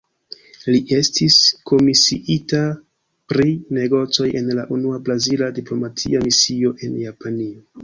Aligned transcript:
Li 0.75 0.77
estis 0.99 1.35
komisiita 1.71 2.61
pri 3.33 3.53
negocoj 3.79 4.27
en 4.41 4.51
la 4.63 4.65
unua 4.79 4.99
brazila 5.11 5.53
diplomatia 5.61 6.25
misio 6.27 6.77
en 6.89 7.01
Japanio. 7.07 7.65